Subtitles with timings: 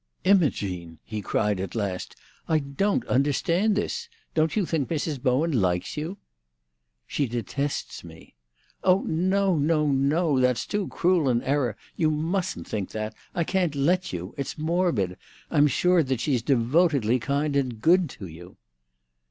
[0.23, 2.15] "Imogene!" he cried at last,
[2.49, 4.09] "I don't understand this.
[4.33, 5.21] Don't you think Mrs.
[5.21, 6.17] Bowen likes you?"
[7.05, 8.33] "She detests me."
[8.83, 10.39] "Oh, no, no, no!
[10.39, 11.77] That's too cruel an error.
[11.95, 13.13] You mustn't think that.
[13.35, 14.33] I can't let you.
[14.39, 15.17] It's morbid.
[15.51, 18.57] I'm sure that she's devotedly kind and good to you."